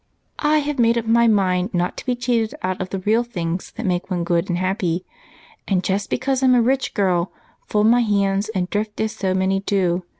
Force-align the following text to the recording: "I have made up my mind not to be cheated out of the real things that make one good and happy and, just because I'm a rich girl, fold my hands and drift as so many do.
"I 0.39 0.61
have 0.65 0.79
made 0.79 0.97
up 0.97 1.05
my 1.05 1.27
mind 1.27 1.75
not 1.75 1.95
to 1.97 2.05
be 2.07 2.15
cheated 2.15 2.55
out 2.63 2.81
of 2.81 2.89
the 2.89 2.97
real 2.97 3.23
things 3.23 3.69
that 3.73 3.85
make 3.85 4.09
one 4.09 4.23
good 4.23 4.49
and 4.49 4.57
happy 4.57 5.05
and, 5.67 5.83
just 5.83 6.09
because 6.09 6.41
I'm 6.41 6.55
a 6.55 6.59
rich 6.63 6.95
girl, 6.95 7.31
fold 7.67 7.85
my 7.85 8.01
hands 8.01 8.49
and 8.55 8.67
drift 8.71 8.99
as 8.99 9.11
so 9.11 9.35
many 9.35 9.59
do. 9.59 10.01